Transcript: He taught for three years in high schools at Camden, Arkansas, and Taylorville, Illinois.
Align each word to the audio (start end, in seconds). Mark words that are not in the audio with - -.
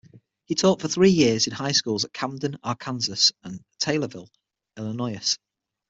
He 0.45 0.55
taught 0.55 0.81
for 0.81 0.87
three 0.87 1.11
years 1.11 1.45
in 1.45 1.53
high 1.53 1.73
schools 1.73 2.05
at 2.05 2.11
Camden, 2.11 2.57
Arkansas, 2.63 3.33
and 3.43 3.63
Taylorville, 3.77 4.31
Illinois. 4.75 5.37